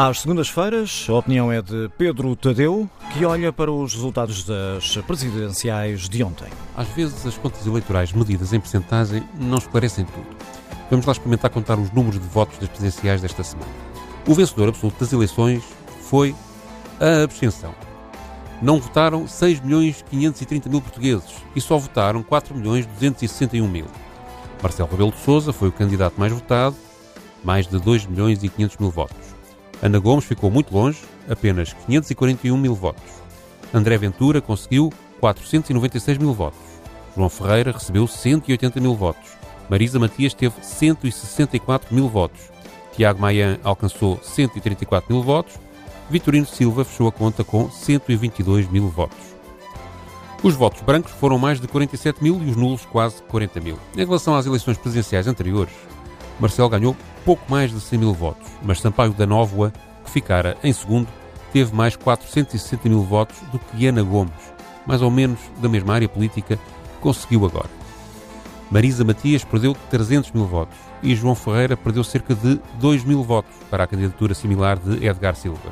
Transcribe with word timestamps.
Às 0.00 0.20
segundas-feiras, 0.20 1.06
a 1.08 1.14
opinião 1.14 1.50
é 1.50 1.60
de 1.60 1.90
Pedro 1.98 2.36
Tadeu, 2.36 2.88
que 3.12 3.24
olha 3.24 3.52
para 3.52 3.72
os 3.72 3.94
resultados 3.94 4.44
das 4.44 4.96
presidenciais 4.98 6.08
de 6.08 6.22
ontem. 6.22 6.46
Às 6.76 6.86
vezes, 6.90 7.26
as 7.26 7.36
contas 7.36 7.66
eleitorais 7.66 8.12
medidas 8.12 8.52
em 8.52 8.60
percentagem 8.60 9.24
não 9.34 9.58
esclarecem 9.58 10.04
tudo. 10.04 10.24
Vamos 10.88 11.04
lá 11.04 11.10
experimentar 11.10 11.50
contar 11.50 11.80
os 11.80 11.90
números 11.90 12.20
de 12.20 12.28
votos 12.28 12.56
das 12.58 12.68
presidenciais 12.68 13.22
desta 13.22 13.42
semana. 13.42 13.72
O 14.24 14.34
vencedor 14.34 14.68
absoluto 14.68 15.00
das 15.00 15.12
eleições 15.12 15.64
foi 16.02 16.32
a 17.00 17.24
abstenção. 17.24 17.74
Não 18.62 18.78
votaram 18.78 19.26
6 19.26 19.58
milhões 19.62 20.04
530 20.08 20.68
mil 20.68 20.80
portugueses 20.80 21.42
e 21.56 21.60
só 21.60 21.76
votaram 21.76 22.22
4 22.22 22.54
milhões 22.54 22.86
261 22.86 23.66
mil. 23.66 23.86
Marcelo 24.62 24.88
Rebelo 24.88 25.10
de 25.10 25.18
Sousa 25.18 25.52
foi 25.52 25.66
o 25.66 25.72
candidato 25.72 26.20
mais 26.20 26.32
votado, 26.32 26.76
mais 27.42 27.66
de 27.66 27.80
2 27.80 28.06
milhões 28.06 28.44
e 28.44 28.48
500 28.48 28.76
mil 28.76 28.90
votos. 28.92 29.27
Ana 29.82 29.98
Gomes 29.98 30.24
ficou 30.24 30.50
muito 30.50 30.74
longe, 30.74 30.98
apenas 31.28 31.72
541 31.86 32.56
mil 32.56 32.74
votos. 32.74 33.04
André 33.72 33.96
Ventura 33.96 34.40
conseguiu 34.40 34.92
496 35.20 36.18
mil 36.18 36.32
votos. 36.32 36.58
João 37.16 37.28
Ferreira 37.28 37.72
recebeu 37.72 38.06
180 38.06 38.80
mil 38.80 38.94
votos. 38.94 39.30
Marisa 39.68 39.98
Matias 39.98 40.34
teve 40.34 40.54
164 40.62 41.94
mil 41.94 42.08
votos. 42.08 42.40
Tiago 42.94 43.20
Maia 43.20 43.60
alcançou 43.62 44.18
134 44.22 45.12
mil 45.12 45.22
votos. 45.22 45.54
Vitorino 46.10 46.46
Silva 46.46 46.84
fechou 46.84 47.06
a 47.06 47.12
conta 47.12 47.44
com 47.44 47.70
122 47.70 48.68
mil 48.70 48.88
votos. 48.88 49.18
Os 50.42 50.54
votos 50.54 50.80
brancos 50.82 51.12
foram 51.12 51.38
mais 51.38 51.60
de 51.60 51.68
47 51.68 52.22
mil 52.22 52.40
e 52.42 52.50
os 52.50 52.56
nulos 52.56 52.86
quase 52.86 53.22
40 53.24 53.60
mil. 53.60 53.78
Em 53.96 54.04
relação 54.04 54.34
às 54.34 54.46
eleições 54.46 54.78
presidenciais 54.78 55.26
anteriores, 55.26 55.74
Marcelo 56.40 56.68
ganhou 56.68 56.96
pouco 57.28 57.44
mais 57.46 57.70
de 57.70 57.78
100 57.78 57.98
mil 57.98 58.14
votos, 58.14 58.48
mas 58.62 58.80
Sampaio 58.80 59.12
da 59.12 59.26
Nóvoa, 59.26 59.70
que 60.02 60.10
ficara 60.10 60.56
em 60.64 60.72
segundo, 60.72 61.06
teve 61.52 61.76
mais 61.76 61.94
460 61.94 62.88
mil 62.88 63.02
votos 63.02 63.36
do 63.52 63.58
que 63.58 63.86
Ana 63.86 64.02
Gomes, 64.02 64.32
mais 64.86 65.02
ou 65.02 65.10
menos 65.10 65.38
da 65.58 65.68
mesma 65.68 65.92
área 65.92 66.08
política, 66.08 66.58
conseguiu 67.02 67.44
agora. 67.44 67.68
Marisa 68.70 69.04
Matias 69.04 69.44
perdeu 69.44 69.76
300 69.90 70.32
mil 70.32 70.46
votos 70.46 70.78
e 71.02 71.14
João 71.14 71.34
Ferreira 71.34 71.76
perdeu 71.76 72.02
cerca 72.02 72.34
de 72.34 72.58
2 72.80 73.04
mil 73.04 73.22
votos 73.22 73.54
para 73.70 73.84
a 73.84 73.86
candidatura 73.86 74.32
similar 74.32 74.78
de 74.78 75.04
Edgar 75.04 75.36
Silva. 75.36 75.70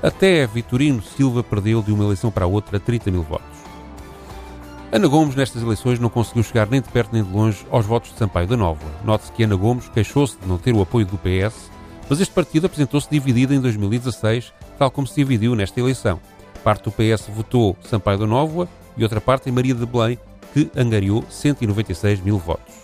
Até 0.00 0.46
Vitorino 0.46 1.02
Silva 1.02 1.42
perdeu 1.42 1.82
de 1.82 1.90
uma 1.90 2.04
eleição 2.04 2.30
para 2.30 2.46
outra 2.46 2.78
30 2.78 3.10
mil 3.10 3.24
votos. 3.24 3.55
Ana 4.96 5.08
Gomes, 5.08 5.34
nestas 5.34 5.62
eleições, 5.62 5.98
não 5.98 6.08
conseguiu 6.08 6.42
chegar 6.42 6.66
nem 6.70 6.80
de 6.80 6.88
perto 6.88 7.10
nem 7.12 7.22
de 7.22 7.30
longe 7.30 7.66
aos 7.70 7.84
votos 7.84 8.12
de 8.12 8.16
Sampaio 8.16 8.46
da 8.46 8.56
Nova. 8.56 8.80
Note-se 9.04 9.30
que 9.30 9.42
Ana 9.42 9.54
Gomes 9.54 9.90
queixou-se 9.90 10.38
de 10.38 10.48
não 10.48 10.56
ter 10.56 10.72
o 10.72 10.80
apoio 10.80 11.04
do 11.04 11.18
PS, 11.18 11.70
mas 12.08 12.18
este 12.18 12.32
partido 12.32 12.64
apresentou-se 12.64 13.06
dividido 13.10 13.52
em 13.52 13.60
2016, 13.60 14.54
tal 14.78 14.90
como 14.90 15.06
se 15.06 15.16
dividiu 15.16 15.54
nesta 15.54 15.78
eleição. 15.78 16.18
Parte 16.64 16.84
do 16.84 16.90
PS 16.90 17.26
votou 17.28 17.76
Sampaio 17.82 18.20
da 18.20 18.26
Nova 18.26 18.66
e 18.96 19.02
outra 19.02 19.20
parte 19.20 19.50
em 19.50 19.52
Maria 19.52 19.74
de 19.74 19.84
Belém, 19.84 20.18
que 20.54 20.70
angariou 20.74 21.22
196 21.28 22.22
mil 22.22 22.38
votos. 22.38 22.74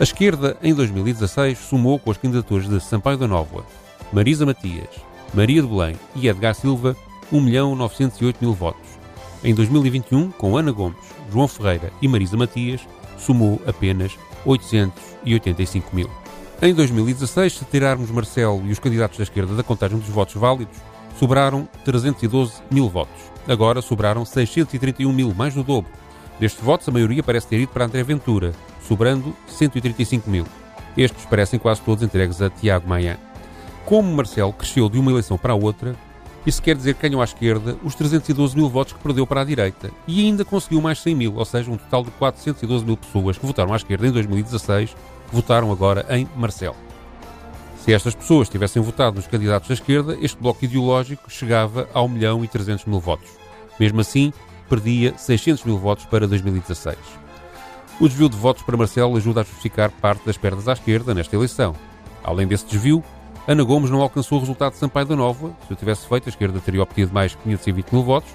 A 0.00 0.02
esquerda, 0.02 0.56
em 0.62 0.72
2016, 0.72 1.58
somou 1.58 1.98
com 1.98 2.10
as 2.10 2.16
candidaturas 2.16 2.66
de 2.66 2.80
Sampaio 2.80 3.18
da 3.18 3.28
Nova, 3.28 3.66
Marisa 4.10 4.46
Matias, 4.46 4.88
Maria 5.34 5.60
de 5.60 5.68
Belém 5.68 5.94
e 6.16 6.26
Edgar 6.26 6.54
Silva 6.54 6.96
1 7.30 7.38
milhão 7.38 7.76
908 7.76 8.38
mil 8.40 8.54
votos. 8.54 9.03
Em 9.44 9.54
2021, 9.54 10.30
com 10.30 10.56
Ana 10.56 10.72
Gomes, 10.72 10.96
João 11.30 11.46
Ferreira 11.46 11.92
e 12.00 12.08
Marisa 12.08 12.34
Matias, 12.34 12.80
somou 13.18 13.60
apenas 13.66 14.18
885 14.46 15.94
mil. 15.94 16.10
Em 16.62 16.72
2016, 16.72 17.52
se 17.52 17.64
tirarmos 17.66 18.10
Marcelo 18.10 18.62
e 18.64 18.72
os 18.72 18.78
candidatos 18.78 19.18
da 19.18 19.24
esquerda 19.24 19.54
da 19.54 19.62
contagem 19.62 19.98
dos 19.98 20.08
votos 20.08 20.34
válidos, 20.34 20.78
sobraram 21.18 21.68
312 21.84 22.54
mil 22.70 22.88
votos. 22.88 23.20
Agora 23.46 23.82
sobraram 23.82 24.24
631 24.24 25.12
mil, 25.12 25.34
mais 25.34 25.52
do 25.52 25.62
dobro. 25.62 25.92
Destes 26.40 26.64
votos, 26.64 26.88
a 26.88 26.92
maioria 26.92 27.22
parece 27.22 27.46
ter 27.46 27.60
ido 27.60 27.70
para 27.70 27.84
André 27.84 28.02
Ventura, 28.02 28.54
sobrando 28.88 29.36
135 29.46 30.30
mil. 30.30 30.46
Estes 30.96 31.26
parecem 31.26 31.58
quase 31.58 31.82
todos 31.82 32.02
entregues 32.02 32.40
a 32.40 32.48
Tiago 32.48 32.88
Maia. 32.88 33.18
Como 33.84 34.10
Marcelo 34.10 34.54
cresceu 34.54 34.88
de 34.88 34.98
uma 34.98 35.10
eleição 35.10 35.36
para 35.36 35.52
a 35.52 35.56
outra, 35.56 35.94
isso 36.46 36.62
quer 36.62 36.76
dizer 36.76 36.94
que 36.94 37.08
ganhou 37.08 37.22
à 37.22 37.24
esquerda 37.24 37.76
os 37.82 37.94
312 37.94 38.56
mil 38.56 38.68
votos 38.68 38.92
que 38.92 38.98
perdeu 38.98 39.26
para 39.26 39.40
a 39.40 39.44
direita 39.44 39.90
e 40.06 40.24
ainda 40.24 40.44
conseguiu 40.44 40.80
mais 40.80 41.00
100 41.00 41.14
mil, 41.14 41.34
ou 41.36 41.44
seja, 41.44 41.70
um 41.70 41.76
total 41.76 42.04
de 42.04 42.10
412 42.12 42.84
mil 42.84 42.96
pessoas 42.96 43.38
que 43.38 43.46
votaram 43.46 43.72
à 43.72 43.76
esquerda 43.76 44.06
em 44.06 44.12
2016 44.12 44.94
votaram 45.32 45.72
agora 45.72 46.06
em 46.10 46.28
Marcelo. 46.36 46.76
Se 47.84 47.92
estas 47.92 48.14
pessoas 48.14 48.48
tivessem 48.48 48.80
votado 48.82 49.16
nos 49.16 49.26
candidatos 49.26 49.68
da 49.68 49.74
esquerda, 49.74 50.16
este 50.20 50.40
bloco 50.40 50.64
ideológico 50.64 51.30
chegava 51.30 51.88
a 51.92 52.00
1 52.02 52.08
milhão 52.08 52.44
e 52.44 52.48
300 52.48 52.86
mil 52.86 52.98
votos. 52.98 53.28
Mesmo 53.78 54.00
assim, 54.00 54.32
perdia 54.68 55.12
600 55.18 55.64
mil 55.64 55.78
votos 55.78 56.06
para 56.06 56.26
2016. 56.26 56.96
O 58.00 58.08
desvio 58.08 58.28
de 58.28 58.36
votos 58.36 58.62
para 58.62 58.76
Marcelo 58.76 59.16
ajuda 59.16 59.42
a 59.42 59.44
justificar 59.44 59.90
parte 59.90 60.24
das 60.24 60.36
perdas 60.36 60.66
à 60.66 60.72
esquerda 60.72 61.14
nesta 61.14 61.36
eleição. 61.36 61.74
Além 62.22 62.46
desse 62.46 62.66
desvio, 62.66 63.04
Ana 63.46 63.62
Gomes 63.62 63.90
não 63.90 64.00
alcançou 64.00 64.38
o 64.38 64.40
resultado 64.40 64.72
de 64.72 64.78
Sampaio 64.78 65.06
da 65.06 65.14
Nova. 65.14 65.54
Se 65.66 65.72
o 65.74 65.76
tivesse 65.76 66.06
feito, 66.06 66.26
a 66.26 66.30
esquerda 66.30 66.60
teria 66.60 66.82
obtido 66.82 67.12
mais 67.12 67.34
520 67.34 67.92
mil 67.92 68.02
votos, 68.02 68.30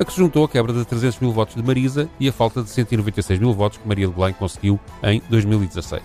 a 0.00 0.04
que 0.04 0.10
se 0.10 0.18
juntou 0.18 0.42
a 0.42 0.48
quebra 0.48 0.72
de 0.72 0.84
300 0.86 1.20
mil 1.20 1.32
votos 1.32 1.54
de 1.54 1.62
Marisa 1.62 2.08
e 2.18 2.26
a 2.28 2.32
falta 2.32 2.62
de 2.62 2.70
196 2.70 3.38
mil 3.38 3.52
votos 3.52 3.76
que 3.76 3.86
Maria 3.86 4.08
de 4.08 4.14
Belém 4.14 4.32
conseguiu 4.32 4.80
em 5.02 5.22
2016. 5.28 6.02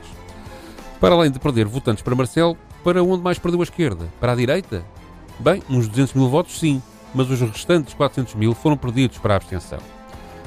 Para 1.00 1.16
além 1.16 1.32
de 1.32 1.40
perder 1.40 1.68
votantes 1.68 2.04
para 2.04 2.14
Marcelo, 2.14 2.58
para 2.84 3.02
onde 3.02 3.24
mais 3.24 3.40
perdeu 3.40 3.62
a 3.62 3.64
esquerda? 3.64 4.10
Para 4.20 4.34
a 4.34 4.36
direita? 4.36 4.84
Bem, 5.40 5.64
uns 5.70 5.88
200 5.88 6.14
mil 6.16 6.28
votos 6.28 6.60
sim, 6.60 6.82
mas 7.16 7.32
os 7.32 7.40
restantes 7.40 7.94
400 7.94 8.36
mil 8.36 8.54
foram 8.54 8.76
perdidos 8.76 9.18
para 9.20 9.36
a 9.36 9.38
abstenção. 9.38 9.80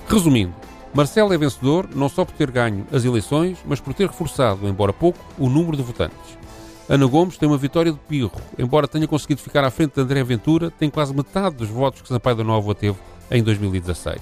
Resumindo, 0.07 0.53
Marcelo 0.93 1.33
é 1.33 1.39
vencedor 1.39 1.89
não 1.95 2.11
só 2.11 2.27
por 2.27 2.35
ter 2.35 2.51
ganho 2.51 2.87
as 2.93 3.07
eleições, 3.07 3.57
mas 3.65 3.81
por 3.81 3.95
ter 3.95 4.07
reforçado, 4.07 4.69
embora 4.69 4.93
pouco, 4.93 5.19
o 5.39 5.49
número 5.49 5.79
de 5.79 5.83
votantes. 5.83 6.43
Ana 6.89 7.07
Gomes 7.07 7.39
tem 7.39 7.49
uma 7.49 7.57
vitória 7.57 7.93
de 7.93 7.99
pirro. 7.99 8.33
Embora 8.59 8.89
tenha 8.89 9.07
conseguido 9.07 9.41
ficar 9.41 9.65
à 9.65 9.71
frente 9.71 9.95
de 9.95 10.01
André 10.01 10.23
Ventura, 10.25 10.71
tem 10.71 10.91
quase 10.91 11.15
metade 11.15 11.57
dos 11.57 11.69
votos 11.69 12.03
que 12.03 12.09
Sampaio 12.09 12.37
da 12.37 12.45
Nova 12.45 12.75
teve 12.75 12.99
em 13.31 13.43
2016. 13.43 14.21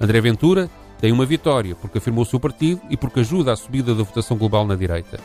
André 0.00 0.20
Ventura 0.20 0.68
tem 1.00 1.12
uma 1.12 1.24
vitória 1.24 1.74
porque 1.76 1.98
afirmou 1.98 2.22
o 2.22 2.26
seu 2.26 2.40
partido 2.40 2.80
e 2.90 2.96
porque 2.96 3.20
ajuda 3.20 3.52
à 3.52 3.56
subida 3.56 3.94
da 3.94 4.02
votação 4.02 4.36
global 4.36 4.66
na 4.66 4.74
direita. 4.74 5.20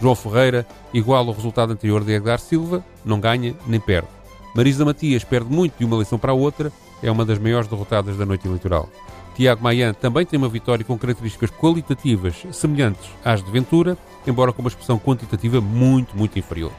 João 0.00 0.14
Ferreira 0.14 0.66
iguala 0.92 1.30
o 1.30 1.34
resultado 1.34 1.72
anterior 1.72 2.02
de 2.02 2.12
Edgar 2.12 2.40
Silva, 2.40 2.84
não 3.04 3.20
ganha 3.20 3.54
nem 3.66 3.78
perde. 3.78 4.08
Marisa 4.54 4.84
Matias 4.84 5.24
perde 5.24 5.52
muito 5.52 5.78
de 5.78 5.84
uma 5.84 5.96
eleição 5.96 6.18
para 6.18 6.32
a 6.32 6.34
outra, 6.34 6.72
é 7.02 7.10
uma 7.10 7.24
das 7.24 7.38
maiores 7.38 7.68
derrotadas 7.68 8.16
da 8.16 8.24
noite 8.24 8.46
eleitoral. 8.46 8.88
Tiago 9.34 9.62
Maia 9.62 9.92
também 9.92 10.24
tem 10.24 10.38
uma 10.38 10.48
vitória 10.48 10.84
com 10.84 10.96
características 10.96 11.50
qualitativas 11.50 12.46
semelhantes 12.52 13.10
às 13.24 13.42
de 13.42 13.50
Ventura, 13.50 13.98
embora 14.26 14.52
com 14.52 14.62
uma 14.62 14.68
expressão 14.68 14.98
quantitativa 14.98 15.60
muito, 15.60 16.16
muito 16.16 16.38
inferior. 16.38 16.72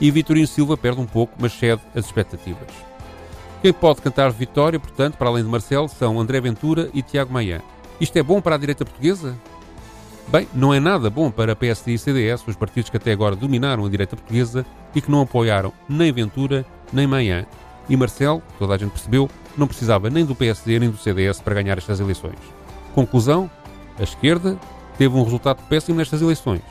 E 0.00 0.10
Vitorino 0.10 0.46
Silva 0.46 0.76
perde 0.76 1.00
um 1.00 1.06
pouco, 1.06 1.34
mas 1.38 1.52
cede 1.52 1.82
as 1.94 2.06
expectativas. 2.06 2.68
Quem 3.60 3.72
pode 3.72 4.00
cantar 4.00 4.30
vitória, 4.30 4.78
portanto, 4.78 5.16
para 5.16 5.28
além 5.28 5.42
de 5.42 5.50
Marcelo, 5.50 5.88
são 5.88 6.20
André 6.20 6.40
Ventura 6.40 6.88
e 6.94 7.02
Tiago 7.02 7.32
Maia. 7.32 7.60
Isto 8.00 8.16
é 8.16 8.22
bom 8.22 8.40
para 8.40 8.54
a 8.54 8.58
direita 8.58 8.84
portuguesa? 8.84 9.36
Bem, 10.28 10.46
não 10.54 10.72
é 10.72 10.78
nada 10.78 11.10
bom 11.10 11.30
para 11.30 11.56
PSD 11.56 11.94
e 11.94 11.98
CDS, 11.98 12.46
os 12.46 12.54
partidos 12.54 12.90
que 12.90 12.96
até 12.96 13.10
agora 13.10 13.34
dominaram 13.34 13.84
a 13.84 13.88
direita 13.88 14.14
portuguesa 14.14 14.64
e 14.94 15.00
que 15.00 15.10
não 15.10 15.22
apoiaram 15.22 15.72
nem 15.88 16.12
Ventura 16.12 16.64
nem 16.92 17.06
Maia. 17.06 17.48
E 17.88 17.96
Marcelo, 17.96 18.42
toda 18.58 18.74
a 18.74 18.78
gente 18.78 18.92
percebeu, 18.92 19.28
não 19.58 19.66
precisava 19.66 20.08
nem 20.08 20.24
do 20.24 20.34
PSD 20.34 20.78
nem 20.78 20.90
do 20.90 20.96
CDS 20.96 21.40
para 21.40 21.54
ganhar 21.54 21.78
estas 21.78 22.00
eleições. 22.00 22.38
Conclusão: 22.94 23.50
a 23.98 24.02
esquerda 24.02 24.58
teve 24.96 25.14
um 25.14 25.22
resultado 25.22 25.62
péssimo 25.68 25.98
nestas 25.98 26.22
eleições, 26.22 26.62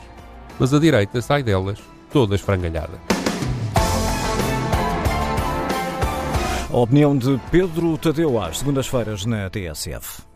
mas 0.58 0.72
a 0.72 0.78
direita 0.78 1.20
sai 1.20 1.42
delas 1.42 1.78
toda 2.12 2.34
esfrangalhada. 2.34 2.98
A 6.70 6.76
opinião 6.76 7.16
de 7.16 7.40
Pedro 7.50 7.96
Tadeu 7.96 8.40
às 8.40 8.58
segundas-feiras 8.58 9.24
na 9.24 9.48
TSF. 9.48 10.22